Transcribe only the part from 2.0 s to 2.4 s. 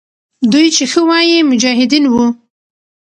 وو.